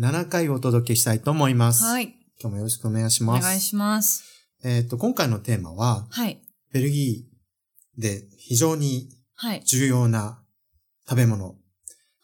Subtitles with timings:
[0.00, 1.84] 7回をお届けしたいと思います。
[1.84, 2.14] はい。
[2.40, 3.42] 今日もよろしくお願いしおます。
[3.42, 4.24] 願いします。
[4.64, 6.40] えっ、と、今回のテーマは、はい。
[6.72, 9.62] ベルギーで非常にはい。
[9.66, 10.42] 重要な
[11.06, 11.56] 食べ物、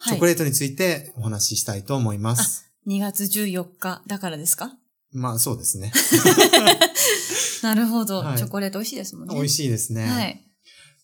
[0.02, 0.27] チはいョコ。
[0.27, 2.73] レートについてお話ししたいと思います。
[2.87, 4.73] 2月14日だからですか？
[5.13, 5.93] まあ、そうですね。
[7.63, 9.35] なるほど、はいチョコレート美味しいですもんね。
[9.35, 9.49] 美味い。
[9.51, 10.05] しいですね。
[10.07, 10.43] はい。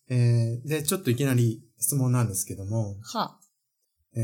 [0.08, 3.38] えーで、ちょっといきなり質問なんですけども、は。
[4.14, 4.22] えー、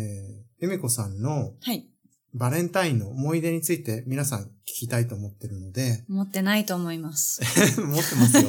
[0.60, 1.86] ゆめこさんのはい。
[2.34, 4.46] バレンタインの思い出について皆さん聞
[4.80, 7.40] きたいと思ってるので、持ってないと思います。
[7.80, 8.42] 持ってますよ。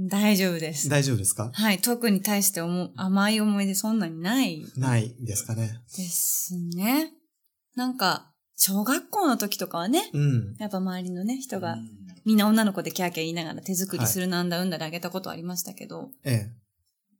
[0.08, 0.88] 大丈夫です。
[0.88, 1.50] 大丈夫ですか？
[1.52, 1.78] はい。
[1.80, 2.62] 特に対して
[2.96, 5.78] 甘い思い出そんなにないないですかね。
[5.96, 7.12] ですね。
[7.74, 10.56] なんか、小学校の時とかはね、うん。
[10.58, 11.76] やっぱ周りのね、人が、
[12.24, 16.50] みんな女の子でキャーキャー言いながら手作りするなんだうんだであげたことありましたけど、ええ、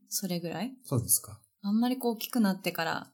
[0.08, 0.72] それぐらい？
[0.84, 1.38] そうですか。
[1.62, 3.12] あんまりこう大きくなってから、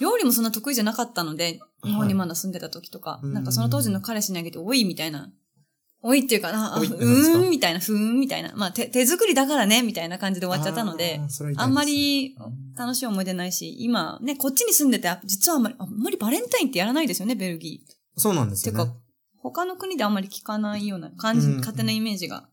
[0.00, 5.30] 料理もそんな得意じゃなかったので、日本にまだ住んでた時とか、はいなんかその当時の彼氏にあげて、おいみたいな。
[6.06, 8.52] おいっていうかな、あうーんみたいな、ふーんみたいな。
[8.54, 12.36] まあ手手作りだからね、みたいな感じで終わっちゃったのであー、それは痛いですあんまり
[12.76, 18.20] 楽しい思い出ないし、今ね、こっちに住んでて、実はあんまり、あんまりバレンタインってやらないですよね、ベルギー。
[18.20, 18.84] そうなんですよね。
[18.84, 18.94] てか、
[19.38, 22.48] 他の国であんまり聞かないような感じ、うん勝手なイメージが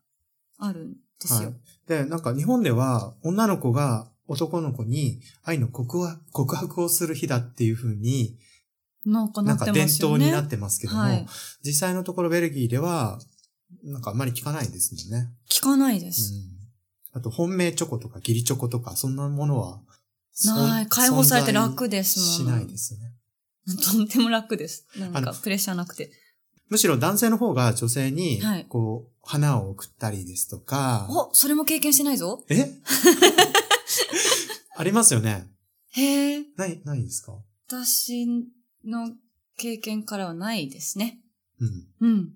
[0.57, 1.49] あるんですよ。
[1.49, 1.59] はい。
[1.87, 8.37] で、なんか日本では女の子が男の子に愛の告白告白をする日だっていう風に、
[9.05, 10.25] なんかなかなんってます伝よね。
[10.25, 11.27] 統になってますけども、はい。
[11.63, 13.19] 実際のところベルギーでは、
[13.83, 15.29] なんかあんまり聞かないですもんね。
[15.49, 16.33] 聞かないでうす。
[16.33, 16.61] ん。
[17.13, 19.81] あと、本命チョコとか義理チョコとか、そんなものは、
[20.45, 20.87] ない。
[20.87, 22.29] 解放されて楽ですもん。
[22.29, 22.99] しないですね。
[23.83, 24.85] とんでも楽です。
[24.97, 26.11] なんかプレッシャーなくて。
[26.69, 32.45] むしろ男性の方が女性にはい、こう、花を送ったりですとか、お、それも経験してないぞ。
[32.49, 32.71] え？
[34.75, 35.47] ありますよね。
[35.91, 36.45] へえ。
[36.55, 37.33] ない、ないですか？
[37.67, 38.27] 私
[38.85, 39.11] の
[39.57, 41.19] 経験からはないですね。
[41.59, 41.87] うん。
[41.99, 42.29] うん。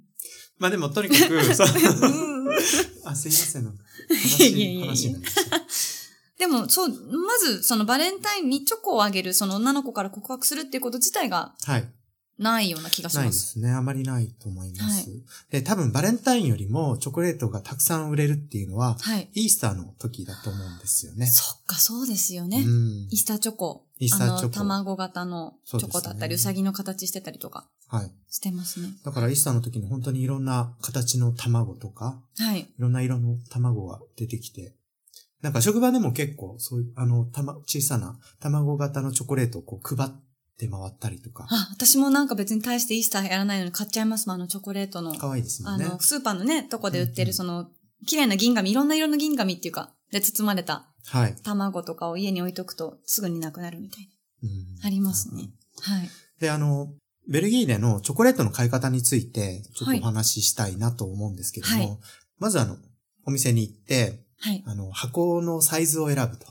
[0.57, 2.57] まあでも、とにかく、 そううん
[3.05, 3.63] あ、すいません。
[3.63, 3.67] い
[4.39, 5.61] やいやいやいや話になりました
[6.37, 11.89] でも、そう、まず、そのバレンタインにチョコをあげる、その女の子から告白するっていうこと自体がはい。
[12.37, 13.31] ないような気がしないま。
[13.31, 13.71] ですすね。
[13.71, 15.09] あまりないと思います。
[15.09, 15.15] は
[15.51, 19.29] で、多分バレンタインよりもチョコレートがたくさん売れるっていうのは、はい。
[19.33, 21.27] イースターの時だと思うんですよね。
[21.27, 22.63] そっか、そうですよね。
[22.65, 23.85] うんイースターチョコ。
[23.99, 28.11] イースターチョコ卵型のチョコだったり、うそうさぎの形してたりとかはい。
[28.29, 28.89] してますね。
[29.05, 32.59] だからイースターの時に本当にいろんな形の卵とか、はい。
[32.59, 34.73] いろんな色の卵が出てきて、
[35.41, 40.11] なんか職場でも結構そういう、あの、たま、小さな卵型のチョコレートをこう配っ
[40.57, 45.13] て回ったりとか、あ、私もなんか別に大してイースターやらないのに買っちゃいますもん、あのチョコレートの。
[45.15, 45.85] 可愛いですもんね。
[45.85, 47.67] あの、スーパーのね、とこで売ってるその、
[48.07, 51.35] 綺麗な銀紙、いろんな色の銀紙っていうか、で包まれたはい。
[51.43, 54.09] 卵とかを家に置いとくとすぐになくなるみたい
[54.43, 54.49] うん
[54.81, 54.87] な。
[54.87, 55.49] ありますね。。
[55.81, 56.09] はい。
[56.39, 56.93] で、あの、
[57.27, 61.97] ベルギーでのチョコレートの買い方について、ちょっはいとお話ししたいなと思うんですけども、はい
[62.37, 62.77] まずあの、
[63.25, 64.63] お店に行って、はい。
[64.65, 66.47] あの、箱のサイズを選ぶと。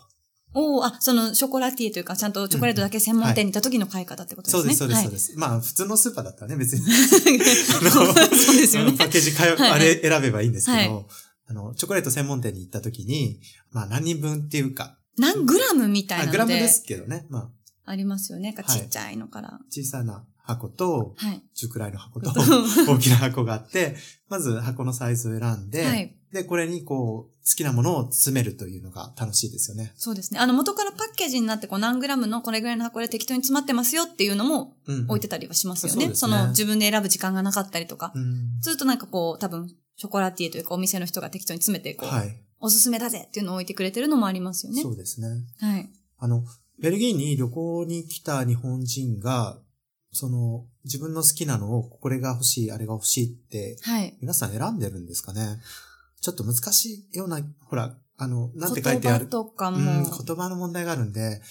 [0.54, 4.74] おーあ、そのショコラティエというか、ちゃんとチョコレートだけ専門店に行った時の買い方ってことですね。
[4.74, 5.38] そうです、そうです、そうでです。
[5.38, 6.82] まあ、普通のスーパーだったらね、別に。
[6.86, 8.92] そうですよね。
[8.92, 11.06] パッケージかよ、はいあれ選べばいいんですけど、はい
[11.46, 16.38] あの、チョコレート専門店に行った時に、まあ、何人分っていうか、何グラムみたいなので。
[16.40, 17.50] あグラムですけどね、ま
[17.84, 18.54] あ、ありますよね。
[18.56, 19.60] はいちっちゃいのから。
[19.70, 21.42] 小さな箱と、はい。
[21.54, 22.30] 中くらいの箱と、
[22.86, 23.96] 大きな箱があって、
[24.28, 26.14] まず箱のサイズを選んで、はい。
[26.32, 29.94] で、これにこう、好きなものを詰めるというのが楽しいですよね。
[29.96, 30.40] そうですね。
[30.40, 35.04] あの、元からパッケージになって、こう、何グラムのこれぐらいの箱で適当に詰まってますよっていうのもうん。
[35.06, 36.06] 置いてたりはしますよね。
[36.06, 38.12] そうその、自分で選ぶ時間がなかったりとか。
[38.14, 38.60] うん。
[38.60, 42.36] ずっとなんかこう、多分、ショコラティエというかお店の人が適当に詰めて、こう、はい。
[42.58, 44.82] おすすめだぜっていうのを置いてくれてるのもありますよね。
[44.82, 45.28] そうですね。
[45.60, 45.90] はい。
[46.18, 46.44] あの、
[46.80, 49.60] ベルギーに旅行に来た日本人が、
[50.14, 54.16] その、自分の好きなのを、これが欲しい、あれが欲しいって、はい。
[54.20, 55.58] 皆さん選んでるんですかね？
[56.22, 60.04] ちょっと難しいような、ほら、あの、なんて書いてある言葉とかうん、も。
[60.04, 61.42] 言葉の問題があるんで、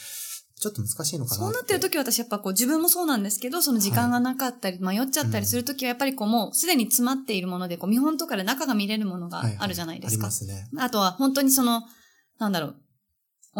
[0.59, 10.13] ちょっと難しいのかなそうなってる時は私やっぱこう自分もそうなんですけど、その時間がなかったり、迷っちゃったりする時はやっぱりこうもうすでに詰まっているもので、こう見本とかで中が見れるものがあるじゃないですか。
[10.13, 10.69] ありますね。
[10.77, 11.81] あとは本当にその、
[12.39, 12.75] なんだろう、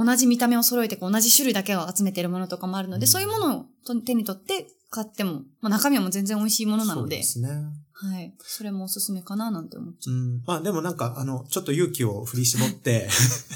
[0.05, 7.83] 同じ見た目を揃えてこう同じ種類だけを集めているものとかもあるので、うんそういうものをと手に取って買っても、まあ中身はもう全然美味しいものなので、そうですね。
[7.93, 8.31] はい。
[8.39, 10.15] それもおすすめかななんて思っちゃう。
[10.15, 10.43] うん。
[10.45, 13.09] まあでもなんか、あの、ちょっと勇気を振り絞って、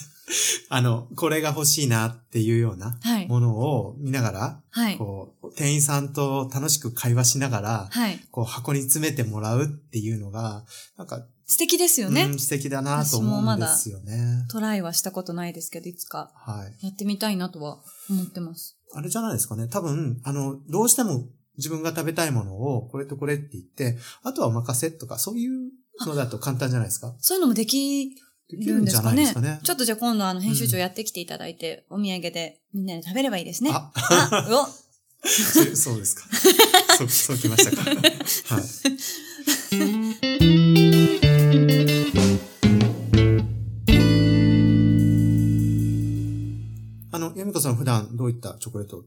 [0.70, 3.28] あの、これが欲しいなっていうようなはい。
[3.28, 4.98] ものを見ながら、はい。
[4.98, 8.20] こう、店員さんと楽しく会話しながら、はい。
[8.32, 10.66] こう、箱に詰めてもらうっていうのが、
[10.98, 12.24] なんか、素敵ですよね。
[12.24, 14.46] うん、素敵だなと思うんですよね。
[14.50, 16.86] トライはしたことないですけど、いつかはい。
[16.86, 17.80] やってみたいなとは
[18.10, 18.77] 思ってます。
[18.94, 19.68] あれじゃないですかね。
[19.68, 25.72] 多分、あの、どうしても自分が食べたいものを、これとこれって言って、あとはお任せとか、そういう
[26.06, 27.16] のだと簡単じゃないですか？
[27.20, 28.16] そういうのもでき
[28.50, 29.16] できるんじゃるんですかね。
[29.16, 29.60] ないですかね。
[29.64, 33.72] ちょっとじゃあ今度あの編集長やってきていただいて、お土産でみんなで食べればいいですね。
[33.74, 36.24] あ、あ、 うおそそうですか。
[36.98, 37.84] そう、そうきましたか。
[38.56, 38.62] は
[40.64, 40.67] い。
[47.68, 49.04] さん普段どういったチョコレートを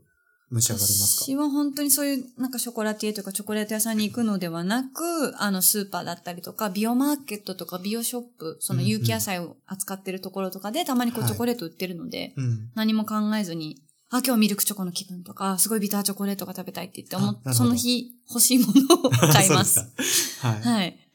[0.51, 12.71] 召し上がります私は本当にそういうなんかショコラティエとかチョコレート屋さんに行くのではなく、あのスーパーだったりとか、ビオマーケットとかビオショップ、その有機野菜を扱ってるところとかでたまにこうはいチョコレート売ってるので、かうん。
[12.75, 13.77] 何も考えずに、
[14.11, 19.75] あ、今日ミルクチョコの気分とか、すごいビターチョコレートが食べたいって言って思っその日欲しいものを買います。
[20.03, 20.49] すか。
[20.49, 20.63] はい。
[20.63, 21.07] はい。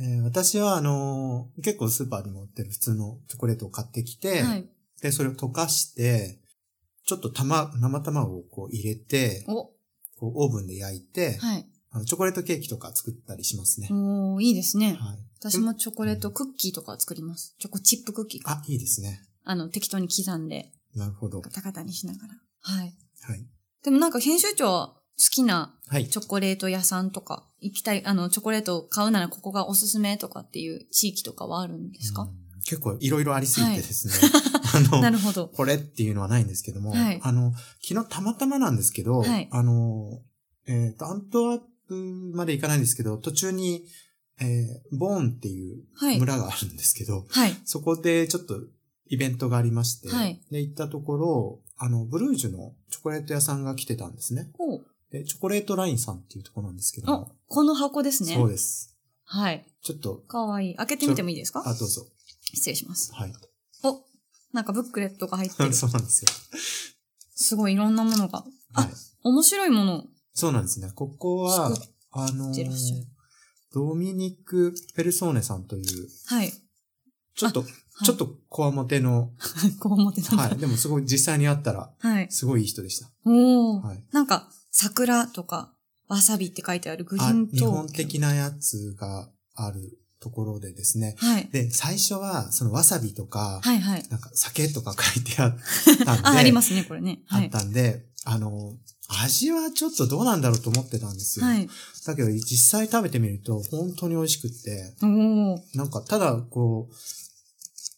[0.00, 4.68] えー私は、あのー結構スーパーにも売ってる普通のチョコレートを買ってきて、はい。
[5.02, 6.38] で、それを溶かして、
[7.08, 11.66] ちょっとたま、生卵をこう入れて、お、こうオーブンで焼いて、はい。
[11.90, 13.88] あのチョコレートケーキとか作ったりしますね。
[13.90, 14.98] おーいいですね。
[15.00, 15.18] はい。
[15.40, 17.56] 私もチョコレートクッキーとか作ります。
[17.58, 18.60] チョコチップクッキーか。
[18.60, 19.22] あ、いいですね。
[19.44, 21.40] あの、適当に刻んで、なるほど。
[21.40, 22.34] カタカタにしながら。
[22.60, 22.94] はい。
[23.22, 23.46] はい。
[23.82, 26.08] でもなんか編集長は好きなはい。
[26.08, 34.14] チョコレート屋さんとか、行きたい、あの、チョコレートを買うならここがおすすめとかっていう地域とかはあるんですか、うん結構いろいろありすぎてですね。
[34.74, 35.48] あの、なるほど。
[35.48, 40.20] これっていうのはないんですけども、はいあの、昨日たまたまなんですけど、はいあの、
[40.66, 41.94] えっ、と、アントワープ
[42.34, 43.84] まで行かないんですけど、途中に、
[44.40, 46.18] えーボーンっていうはい。
[46.20, 47.56] 村があるんですけど、はい。
[47.64, 48.60] そこでちょっと
[49.06, 54.50] イベントがありまして、はいで、行ったところ、あの、ブルージュのチョコレート屋さんが来てたんですね。
[54.58, 54.80] お
[55.10, 58.34] で、チョコレートラインさんっていうところなんですけどこの箱ですね。
[58.34, 58.94] そうです。
[59.24, 59.66] はい。
[59.82, 60.76] ちょっと、かわいい。
[60.76, 61.62] 開けてみてもいいですか？
[61.64, 62.06] あ、どうぞ。
[62.54, 63.12] 失礼します。
[63.14, 63.32] はい。
[64.52, 65.72] お、なんかブックレットが入ってる。
[65.74, 66.30] そうなんですよ。
[67.34, 68.44] すごいいろんなものが。
[68.74, 68.90] あはい。
[69.22, 70.04] 面白いもの。
[70.34, 70.90] そうなんですね。
[70.94, 73.06] ここは作、あのてらっしゃる
[73.72, 76.52] ドミニク・ペルソーネさんという、はい。
[77.34, 77.70] ちょっと、はい
[78.04, 79.32] ちょっとこわもての、
[79.80, 80.42] こう思ってたんだ。
[80.44, 80.58] はい。
[80.58, 82.28] でもすごい実際に会ったら、はい。
[82.30, 83.10] すごいいい人でした。
[83.24, 83.84] おー。
[83.84, 84.04] はい。
[84.12, 85.74] なんか、桜とか、
[86.06, 91.14] わさびって書いてあるグリあーントー日本的なやつがあるところでですね。
[91.18, 91.48] はい。
[91.52, 94.02] で、最初は、そのわさびとか、はいはい。
[94.10, 95.56] なんか酒とか書いてあっ
[96.04, 97.22] たんで、 あ、ありますね、これね。
[97.28, 97.50] あっはい。
[97.50, 98.76] たんで、あの、
[99.22, 101.46] 味はちょっとどうなんだろうと思ってたんですよ。
[101.46, 101.68] はい。
[102.04, 105.60] だけど、実際食べてみると、本当に美味しくって、おー。
[105.74, 106.94] なんか、ただ、こう、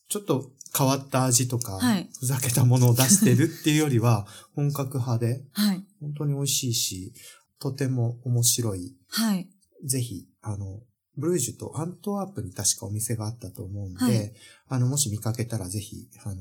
[0.08, 5.84] ちょっと変わった味とか、はいふざけたものを出してるっていうよりは、 本格派で、はい。
[6.00, 7.14] 本当に美味しいし、
[7.58, 8.94] とても面白い。
[9.08, 9.48] はい。
[9.84, 10.80] ぜひ、あの、
[11.16, 14.32] ブルージュとアントワープに確かお店があったと思うんで、はい
[14.68, 16.36] あの、もし見かけたらぜひ、あの、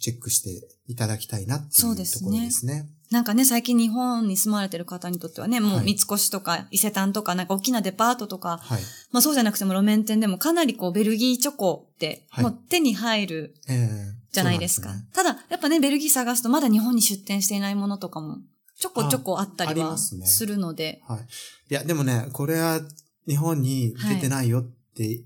[0.00, 2.88] チェックしていただきたいなっていうそうですねところですね。
[3.10, 8.82] なんかね、最近日本に住まれてる方にとってはね、もうはい三越とか伊勢丹とか、なんか大きなデパートとか、はい。
[9.12, 14.88] まあそうじゃなくても路面店でもかなりこうベルギーチョコって、はいもう手に入るええじゃないですか。
[14.88, 18.38] そうなんただ、やっぱね、ベルギー探すとまだ日本に出店していないものとかも、
[18.78, 21.18] ちょこちょこあったりはすねするので、はい。
[21.70, 22.80] いや、でもね、これは
[23.30, 24.62] 日本に出てないよっ
[24.94, 25.22] て、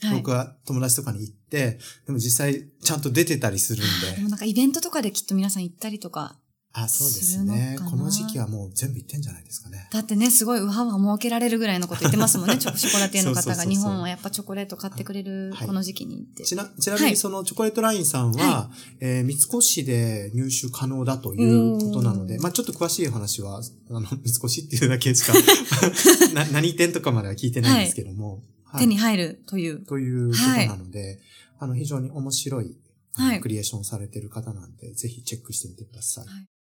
[0.00, 0.18] はい。
[0.18, 4.16] 僕は友達とかに言って、でも実際ちゃんと出てたりするんで。
[4.16, 6.38] でもなんかイベントとかできっと皆さん行ったりとか、
[6.72, 7.78] あ、そうですね。
[7.90, 9.88] この時期はもう全部言ってんじゃないですかね。
[9.90, 13.64] だってね、すごいうわうわ儲けられるぐらいのこと言ってますもんね、チョコショコラティエの方が。
[13.64, 15.66] 日本はやっぱチョコレート買ってくれるはい。
[15.66, 16.44] この時期にって。
[16.44, 17.10] ちな、ちなみはい。
[17.12, 18.70] にそのチョコレートラインさんは、
[19.00, 25.32] えー三越で入手可能だということなので、まあちょっと詳しい話は、あの、三越っていうだけしか
[26.34, 28.80] な、何店とかまでは聞いてないんですけども、はい。
[28.82, 29.84] 手に入るという。
[29.86, 31.18] ということなので、
[31.58, 32.76] あの、非常に面白い、
[33.14, 33.40] はい。
[33.40, 36.26] クリエーションされてる方なんで、ぜひチェックしてみてください。
[36.26, 36.36] はい。
[36.40, 36.57] えー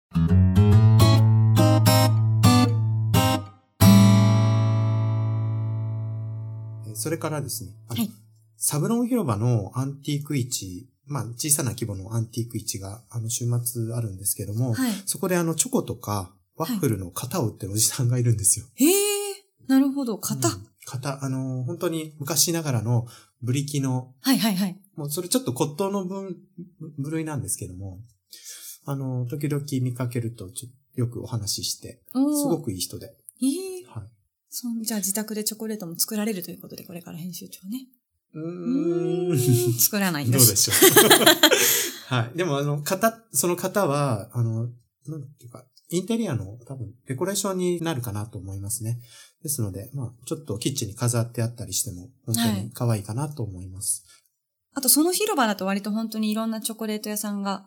[6.94, 8.10] それからですね、はい
[8.58, 14.92] サブロン広場のアンティーク市、まあ小さな規模のアンティーク市があの週末あるんですけども、はい。
[15.04, 18.66] そこであのチョコとかワッフルの型を売ってるおじさんがいるんですよ。
[18.76, 18.90] へえ、
[19.68, 20.16] なるほど。
[20.16, 20.48] 型。
[20.48, 23.06] うん型、あの、本当に昔ながらの
[23.42, 24.80] ブリキの、はいはいはい。
[24.94, 26.36] もうそれちょっと骨董の分、
[26.96, 27.98] 部類なんですけども、
[28.86, 33.14] あの、時々見かけるとちょよくお話しして、すごくいい人で。
[33.42, 33.46] え
[33.82, 34.08] えはい。
[34.48, 37.88] そんじゃあ自宅でチョコレートも作られるということで、これから編集長ね。
[38.32, 39.38] うん
[39.78, 40.46] 作らないんです。
[40.46, 42.06] どうでしょう。
[42.14, 42.36] はい。
[42.38, 44.68] でも、あの、方、その方は、あの、
[45.06, 49.00] なんていうか、インテリアの多分、デコレーションになるかなと思いますね。
[49.42, 54.04] ですので、まあ、ちょっとキッチンに飾ってあったりしても、本当に可愛いかなと思います。
[54.74, 57.66] あとその広場だと割と本当にいろんなチョコレート屋さんが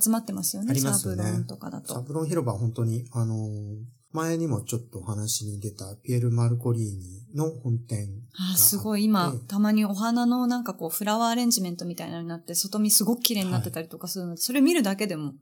[0.00, 0.70] 集まってますよね。
[0.70, 2.02] ありますよねサーブロンとかだサと。
[2.02, 9.02] ブロン広場は本当に、あのー前にもちょっとお話に出たピエール・マルコリーニの本店あーすごい。
[9.02, 9.04] い。
[9.04, 15.32] 今、ええたまにお花のなんかこう、フラワーアレンジメントみたいなのになって、外見すごく綺麗になってたりとかするので、それ見るだけでも、まあ、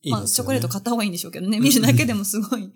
[0.00, 2.72] いいですよねチョコレート買った方がいいんでしょうけどね、見るだけでもすごい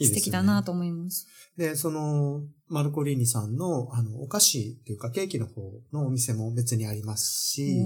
[0.00, 1.26] 素敵だなと思います。
[1.56, 7.84] で、その、マルコリーニさんの、あの、お菓子というかケーキの方のお店も別にありますし、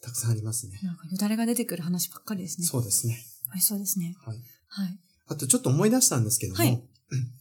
[0.00, 0.78] たくさんありますね。
[0.82, 2.66] なんかよだれが出てくる話ばっかりですね。
[2.66, 3.18] そうですね。
[3.46, 4.16] 美味しそうですね。
[4.24, 4.38] はい。
[4.68, 4.98] はい。
[5.28, 6.82] あとちょっと思い出したんですけども、はい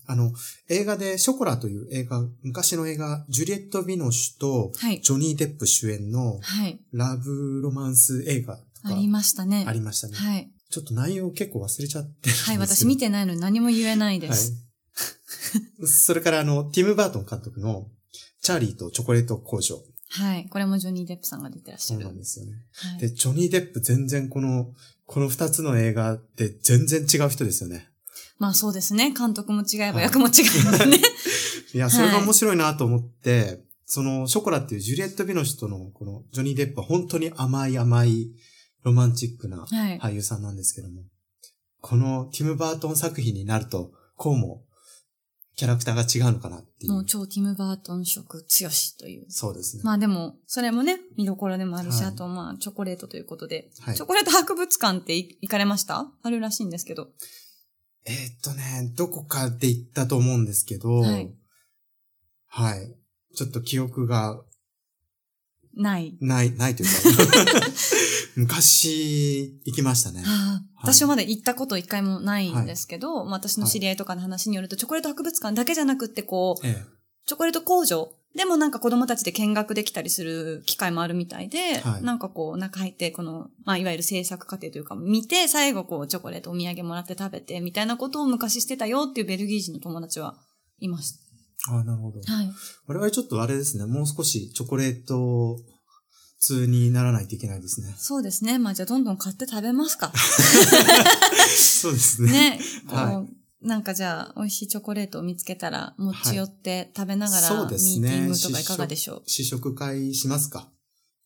[0.06, 0.32] あの、
[0.70, 5.02] 映画でショコラという映画、昔の映画、ジュリエット・ビノシュとはい。
[5.02, 6.80] ジョニー・デップ主演のはい。
[6.94, 9.66] ラブロマンス映画とかありましたね。
[9.68, 10.16] ありましたね。
[10.16, 10.50] はい。
[10.70, 12.58] ちょっと内容結構忘れちゃってるんですけはい。
[12.58, 14.54] ど私見てないのに何も言えないです。
[14.54, 15.88] はい。
[15.88, 17.90] それからあの、ティム・バートン監督の
[18.42, 19.84] チャーリーとチョコレート工場。
[20.10, 20.48] はい。
[20.50, 22.06] これもジョニー・デップさんが出てらっしそうゃる。
[22.08, 22.54] なんですよね。
[22.74, 24.74] はいで、ジョニー・デップ全然この、
[25.06, 27.90] この二つの映画って全然違う人ですよね。
[28.40, 29.12] まあそうですね。
[29.12, 30.98] 監督も違えばはい役も違えばね。
[31.74, 38.32] いや、それが面白いなと思って、その、ショコラっていうジュリエット・ビノシュとの、この、ジョニー・デップは本当に甘い甘い、
[38.84, 40.00] ロマンチックなはい。
[40.00, 41.04] 俳優さんなんですけども、
[41.82, 44.66] このティム・バートン作品になると、こうも、
[45.58, 46.92] キャラクターが違うのかなっていう。
[46.94, 49.26] もう超ティム・バートン色強しという。
[49.28, 49.84] そうですね。
[49.84, 53.72] まあでも、それもね、見どころでもあるし、はいあとまあ、チョコレートということで。
[53.82, 56.12] はいチョコレート博物館ってい行かれました？
[56.22, 57.10] あるらしいんですけど。
[58.06, 61.34] えーっとね、どこかで行ったと思うんですけど、はい
[62.50, 62.96] はい。
[63.36, 64.40] ちょっと記憶が
[65.76, 66.18] ない。
[66.22, 67.66] ない、ないというか、
[68.38, 70.22] 昔行きましたね。
[70.25, 76.86] ああはい私はまだ行ったこと一回もないんですけど、まあ私の知り合いとかの話によると、チョコレート博物館だけじゃなくって、こう、え
[77.25, 90.36] チョコレート工場でもなんか子供たちで見学できたりする機会もあるみたいで、はいなんかこう中入って、この、まあいわゆる制作過程というか見て、最後こうチョコレートお土産もらって食べてみたいなことを昔してたよっていうベルギー人の友達は
[90.79, 92.22] いましえああ、なるほど。
[92.22, 92.32] た。
[92.34, 92.50] はい。
[92.86, 95.58] 我々ちょっとあれですね、もう少しチョコレート
[96.39, 97.94] 通にならないといけないですね。
[97.98, 98.60] そうですね。
[98.60, 100.12] まあじゃあどんどん買って食べますか。
[101.58, 102.32] そうですね。
[102.32, 102.60] ね。
[102.88, 103.25] は
[103.62, 109.24] なんかじゃあ、美味しいチョコレートを見つけたら、持ち寄って食べながら、ミーティングとかいかがでしょう？
[109.25, 110.72] 試食会しますか？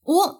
[0.06, 0.38] お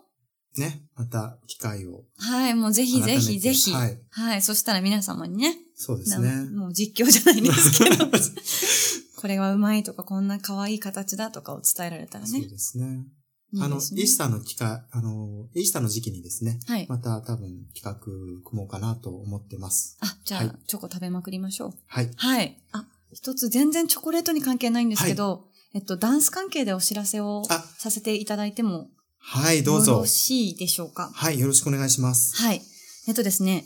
[0.58, 0.86] ね。
[0.96, 2.06] また機会を。
[2.18, 3.72] はい、もうぜひぜひぜひ。
[3.74, 4.24] 改めては。
[4.30, 6.30] はいいそしたら皆様にね、そうですね。
[6.34, 8.08] なもう実況じゃないですけど、
[9.22, 12.50] これはうまいとか、こんな可愛い形だとかを伝えられたらねそう。
[12.50, 13.06] ですね。
[13.54, 16.86] いいあの、イースターの機会、あの、イースターの時期にですね、はい。
[16.88, 19.98] また多分企画組もうかなと思ってます。
[20.02, 21.74] あ、じゃあ、はいチョコ食べまくりましょう。
[21.88, 22.10] はい。
[22.16, 22.58] はい。
[22.72, 28.90] あ、一つ全然チョコレートに関係ないんですけど、えっと、ダンス関係でお知らせをあさせていただいても
[29.20, 30.06] はい、どうぞよろ。
[30.06, 31.12] しいでしょうか？
[31.14, 32.36] はい、よろしくお願いします。
[32.42, 32.62] はい。
[33.08, 33.66] えっとですね、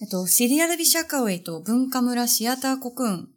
[0.00, 3.28] えっと、シリアルビシャカウェイと文化村シアターコクーン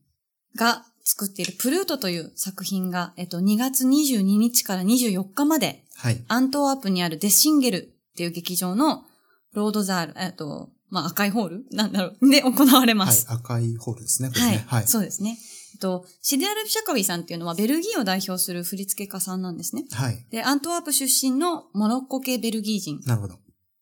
[0.55, 6.23] が作っているプルートという作品が、えっと、2月22日から24日まで、はい。
[6.27, 7.81] アントワープにあるデッシンゲルっ
[8.15, 9.03] ていう劇場の
[9.53, 11.65] ロードザール、えっと、まあ、赤いホール？
[11.71, 12.29] なんだろう？
[12.29, 14.51] で、行われまはいす。、赤いホールですね、これはい。
[14.51, 14.63] ね。
[14.67, 14.87] はい。
[14.87, 15.37] そうですね。
[15.73, 19.85] えっと、シリアルビシャカウェイさんっていうのはベルギーを代表する振付家さんなんですね。
[19.91, 20.25] はい。
[20.29, 22.99] で、アントワープ出身のモロッコ系ベルギー人。
[23.05, 23.35] なるほど。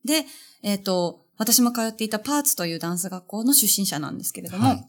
[0.05, 0.25] で、
[0.63, 4.87] えっ、と、私も通っていたパーツというダンス学校の出身者なんですけれども、はい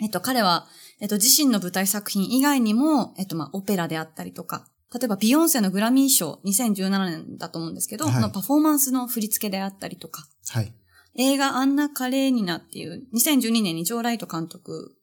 [0.00, 0.66] えっと、彼は、
[1.00, 10.72] えっと、自身の舞台作品以外にも、えっと、まあ、オペラであったりとか、例えば、ビヨンセのグラミー賞、2017年だと思うんですけど、はいこのパフォーマンスの振り付けであったりとか、はい。
[11.14, 14.96] 映画アンナ・カレーニナっていう、2012年にジョー・ライト監督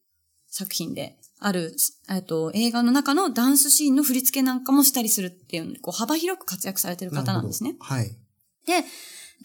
[0.50, 1.74] 作品である、
[2.10, 8.10] えっと、映画の中のダンスシーンの振り付けなんかもしたりするっていう、こう、幅広く活躍されてる方なんですねはい。
[8.66, 8.84] で、えっ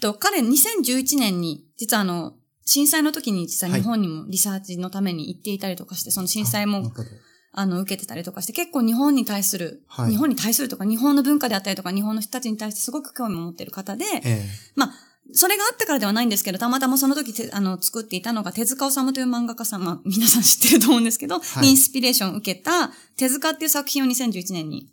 [0.00, 6.92] と、彼2011年に、実はあの、震災の時に実は日本にもリサーチのために行っていたりとかして、その震災も、
[7.52, 10.12] あの、受けてたりとかして、結構日本に対する、はい。
[10.12, 14.92] 日本に対するとか、日本の文化であったりとか、日本の人たちに対してすごく興味を持っている方で、えまあ、
[15.32, 21.62] それがあったからではないんですけど、たまたまその時てあの、作っていたのが手塚治虫という漫画家さん、まあ、皆さん知ってると思うんですけど、はい。
[21.62, 24.90] にインスピレーションを受けた手塚っていう作品を2011年に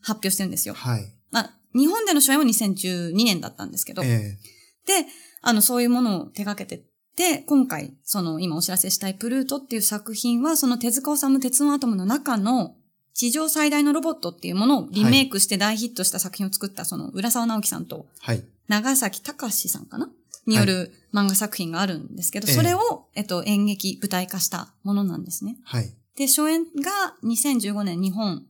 [0.00, 0.74] 発表してるんですよ。
[0.76, 1.14] えはい。
[1.30, 4.38] まあ、日本での初演は2012年だったんですけど、え。
[4.86, 5.06] で、
[5.42, 6.84] あの、そういうものを手掛けて、
[7.20, 12.76] で、今回、その今お知らせしたいプルートっていう作品は、その手塚治虫鉄のアトムの中の
[13.12, 18.42] 地上最大のロボットっていうものをリメイクして大ヒットした作品を作ったその浦沢直樹さんとはい。
[18.68, 20.10] 長崎隆さんかな？
[20.46, 25.58] による漫画作品があるんですけど、ええそれを、えっと、演劇舞台化したものなんですね。
[25.64, 25.92] はい。
[26.16, 28.46] で、初演が2015年日本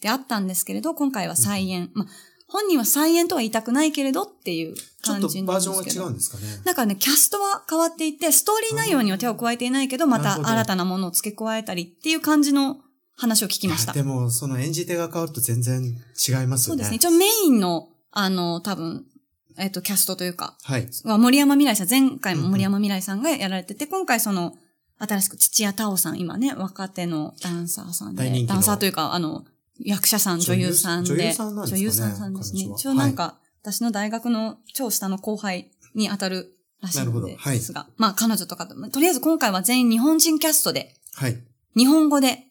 [0.00, 1.90] であったんですけれど、今回は再演。
[1.94, 2.08] まあ、
[2.46, 5.82] 本人は再演とは言いたくないけれどっていうちょっとバージョンは。
[5.82, 6.44] 違うんですかね。
[6.64, 12.80] なんかね、キャストは変わっていて、ストーリー内容には手を加えていないけど、また新たなものを付け加えたりっていう感じの
[13.16, 13.92] 話を聞きました。
[13.92, 16.58] でも、その演じ手が変わると全然違いますよね。
[16.58, 16.96] そうですね。
[16.96, 19.04] 一応メインの、あの、多分、
[19.58, 20.88] えっ、と、キャストというか、はい。
[21.04, 24.56] は森山未来さん、前回も森山未来さんがやられてて、今回その、
[24.98, 29.44] 新しく土屋太鳳さん、今ね、若手のダンサーさんで、大人気のダンサーというか、あの、
[29.78, 41.36] 役者さん、女女優優さんで、女優さんなんですかね女優さんさんですね一応なんか、私の大学の超下の後輩に当たるらしいなるほのでどはいすが、まあ彼女とかと、とりあえず今回は全員日本人キャストで、はい。
[41.76, 42.48] 日本語で、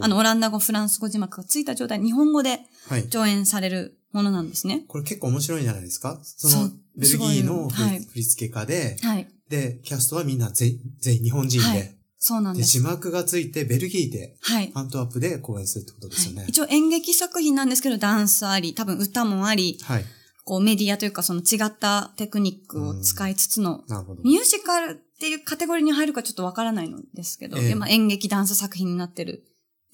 [0.00, 3.08] あの、オランダ語、フランス語字幕がついた状態で日本語ではい。
[3.08, 4.84] 上演されるものなんですね。
[4.86, 6.20] これ結構面白いんじゃないですか？
[6.22, 9.28] そのベルギーの振付家で、はい。
[9.48, 12.78] で、キャストはみんな全全員日本人で、はいそうなんで、です。
[12.78, 14.70] 字幕がついてベルギーで、はい。
[14.74, 16.50] アントワープで公演するってことですよねはい。
[16.50, 20.04] 一応演劇作品なんですけど、ダンスあり、多分歌もあり、はい。
[20.44, 23.84] こうメディアというかその違ったテクニックを使いつつの。
[24.24, 29.44] ミュージカルっていうカテゴリーに入るかちょっとわからないのですけど、え演劇ダンス作品になってる。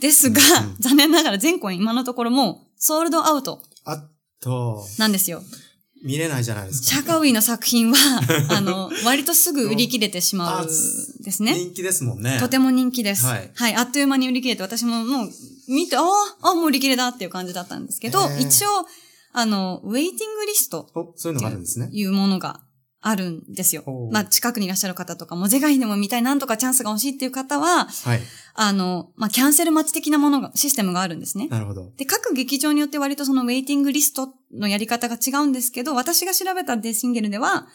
[0.01, 4.05] ですが、うんうん 残念ながら全公演今のところもうソールドアウトあ
[4.41, 5.43] と、なんですよ。
[6.05, 6.87] 見れないじゃないですか。
[6.87, 7.97] シャカウイの作品は、
[8.57, 10.73] あの、割とすぐ売り切れてしまあうんで
[11.33, 11.55] すね。
[11.55, 12.39] 人気ですもんね。
[12.39, 13.25] とても人気です。
[13.25, 13.75] ははいい。
[13.75, 15.31] あっという間に売り切れて、私ももう
[15.67, 18.87] 見て、ああ、あもう売り切れだっていう感じだったんですけど、一応、
[19.33, 21.89] あの、ウェイティングリストお、そういうのがあるんですね。
[21.93, 22.61] いうものが
[23.01, 28.21] あるんですよまあ、近くにいらっしゃる方とかも、是が非でも見たい、なんとかチャンスが欲しいっていう方は、はい。
[28.55, 31.47] あの、まあ、キャンセル待ち的なものが、システムがあるんですね。
[31.49, 31.93] なるほど。
[31.97, 37.69] で、各劇場によって割とそのウェイティングリストのやり方が違うんですけど、私が調べたデシンゲルでは、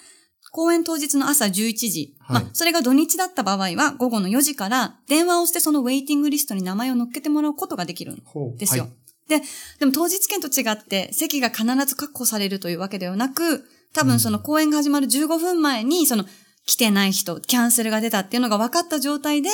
[0.52, 1.52] 公演当日の朝11
[1.90, 8.24] 時、はいまあ、それが土日だった場合は午後の4時から電話をしてそのウェイティングリストに名前を載っけてもらうことができるん。
[8.58, 8.84] ですよ。
[8.84, 8.94] はい
[9.28, 9.42] で、
[9.80, 16.26] でも当日券と違って席が必ず確保されるというわけではなく、多分その公演が始まる15分前に、その
[16.66, 19.50] 来てない人、キャンセルが出たっていうのが分かった状態で、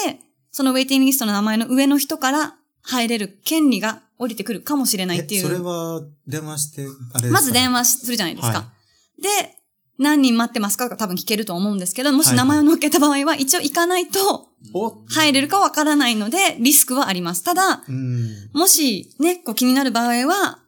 [0.51, 5.63] そのウェイティングリストの名前の上の人から入れる権利が降りてくるかもしれないっていえそれう。
[5.63, 7.79] は電話して、あれまず電話。
[7.79, 8.57] 話するじゃないですか。
[8.59, 8.73] は
[9.21, 9.58] で、
[9.99, 17.43] 何人待ってますかとか多分聞けると思うんですけど、もしはい名前を載っけた場合は一応行かないとお入れるかわからないので、リスクはあります。
[17.43, 18.49] ただ、うん。
[18.53, 20.59] もしね、こう気になる場合は、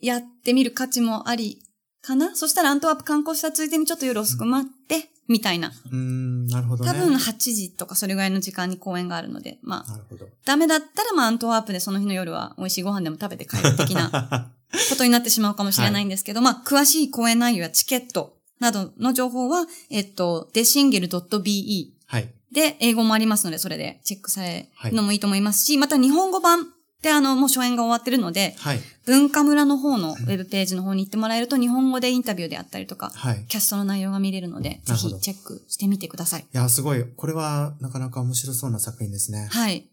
[0.00, 1.62] やってみる価値もあり
[2.02, 5.72] かなそしたらアントワープ観光したついでにちょっと夜遅く待って、みたいな。
[5.90, 6.90] うん、なるほどね。
[6.90, 10.26] 多分8時とかそれぐらいの時間に公演があるので、まあ、なるほど。
[10.44, 14.52] ダメだったらまあアントワープでその日の夜は美味しいご飯でも食べて帰る的な
[14.90, 22.28] ことになってしまうかもしれないんですけど、まあ、詳しい公演内容やチケットなどの情報は、えっと、desingel.be はい。
[22.52, 26.68] で、英語もありますので、それでチェックされはいるのもいいと思いますし、また日本語版
[27.02, 28.80] であの、もう初演が終わってるので、はい。
[29.04, 33.42] 文化村の方のウェブページの方に行ってもらえると、日本語でインタビューであったりとか、はい。
[33.42, 36.46] いキャストの内容が見れるので、ぜなるほどひチェックしてみてください。
[36.52, 37.04] や、すごい。
[37.04, 39.48] これは、なかなか面白そうな作品ですね。
[39.50, 39.88] はい。